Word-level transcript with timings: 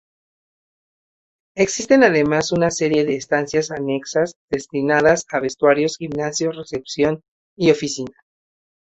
Existen 1.55 2.01
además 2.03 2.51
una 2.51 2.71
serie 2.71 3.05
de 3.05 3.15
estancias 3.15 3.69
anexas 3.69 4.33
destinadas 4.49 5.27
a 5.29 5.39
vestuarios, 5.39 5.97
gimnasio, 5.97 6.49
recepción 6.51 7.21
y 7.55 7.69
oficinas. 7.69 8.17